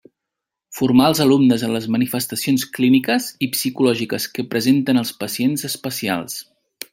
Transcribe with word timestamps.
Formar 0.77 1.09
els 1.11 1.19
alumnes 1.25 1.65
en 1.67 1.75
les 1.75 1.85
manifestacions 1.95 2.65
clíniques 2.77 3.27
i 3.49 3.51
psicològiques 3.57 4.27
que 4.39 4.47
presenten 4.55 5.03
els 5.03 5.13
pacients 5.21 5.69
especials. 5.71 6.41